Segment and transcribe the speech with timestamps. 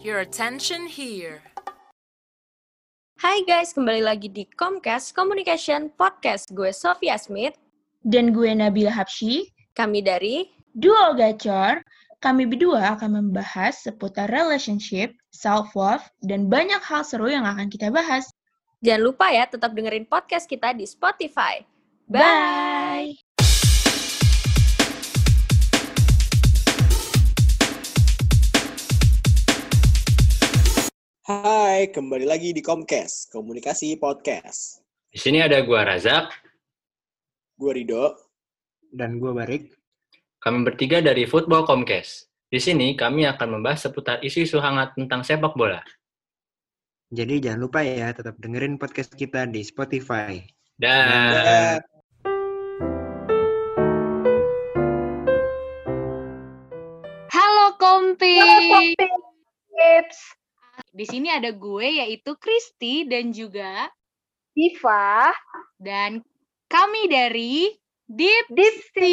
[0.00, 1.44] your attention here.
[3.20, 6.48] Hai guys, kembali lagi di Comcast Communication Podcast.
[6.56, 7.52] Gue Sofia Smith.
[8.08, 9.52] Dan gue Nabila Hapsyi.
[9.76, 11.84] Kami dari Duo Gacor.
[12.24, 18.24] Kami berdua akan membahas seputar relationship, self-love, dan banyak hal seru yang akan kita bahas.
[18.80, 21.60] Jangan lupa ya, tetap dengerin podcast kita di Spotify.
[22.08, 23.23] Bye!
[31.24, 34.84] Hai, kembali lagi di Comcast, Komunikasi Podcast.
[35.08, 36.28] Di sini ada gua Razak,
[37.56, 38.12] Gue Rido.
[38.92, 39.72] dan gue Barik.
[40.36, 42.28] kami bertiga dari Football Comcast.
[42.52, 45.80] Di sini kami akan membahas seputar isu-isu hangat tentang sepak bola.
[47.08, 50.44] Jadi jangan lupa ya tetap dengerin podcast kita di Spotify.
[50.76, 51.80] Dan Dan
[57.32, 58.36] Halo Kompi.
[59.74, 60.20] Tips
[60.94, 63.90] Di sini ada gue yaitu Kristi dan juga
[64.54, 65.34] Diva
[65.74, 66.22] dan
[66.70, 67.74] kami dari
[68.06, 69.10] Deep Dipsi.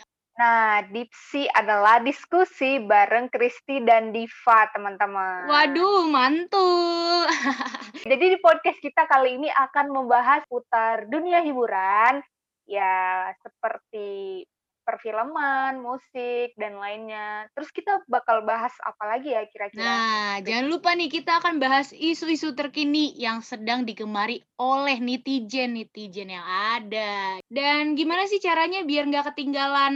[0.40, 5.44] Nah, Dipsi adalah diskusi bareng Kristi dan Diva, teman-teman.
[5.52, 7.28] Waduh, mantul.
[8.08, 12.24] Jadi di podcast kita kali ini akan membahas putar dunia hiburan,
[12.64, 14.48] ya seperti
[14.84, 17.46] perfilman, musik, dan lainnya.
[17.54, 19.80] Terus kita bakal bahas apa lagi ya kira-kira?
[19.80, 26.46] Nah, jangan lupa nih kita akan bahas isu-isu terkini yang sedang digemari oleh netizen-netizen yang
[26.46, 27.38] ada.
[27.48, 29.94] Dan gimana sih caranya biar nggak ketinggalan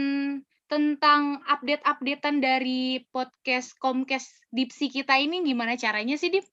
[0.65, 6.45] tentang update-updatean dari podcast Comcast Dipsi kita ini gimana caranya sih, Dip?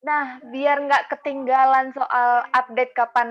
[0.00, 3.30] Nah, biar nggak ketinggalan soal update kapan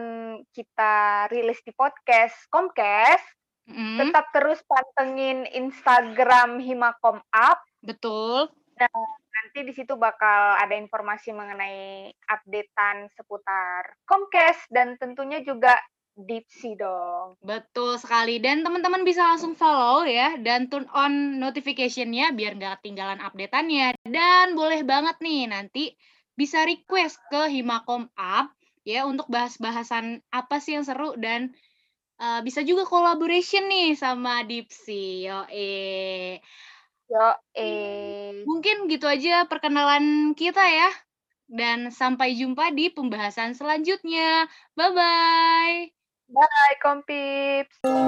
[0.54, 3.26] kita rilis di podcast Comcast,
[3.70, 7.60] Mm, tetap terus pantengin Instagram Himakom Up.
[7.80, 8.50] betul.
[8.80, 15.76] Nanti di situ bakal ada informasi mengenai updatean seputar Comcast dan tentunya juga
[16.20, 17.40] Dipsy dong.
[17.40, 18.44] Betul sekali.
[18.44, 23.96] Dan teman-teman bisa langsung follow ya dan turn on notification-nya biar nggak ketinggalan updateannya.
[24.04, 25.96] Dan boleh banget nih nanti
[26.36, 28.52] bisa request ke Himakom Up
[28.84, 31.56] ya untuk bahas-bahasan apa sih yang seru dan
[32.20, 35.26] uh, bisa juga collaboration nih sama Dipsy.
[35.26, 36.44] Yo eh.
[37.10, 38.46] Yo, eh.
[38.46, 40.92] Mungkin gitu aja perkenalan kita ya.
[41.50, 44.46] Dan sampai jumpa di pembahasan selanjutnya.
[44.78, 45.90] Bye,
[46.78, 47.82] Kompips.
[47.82, 47.99] Come, come.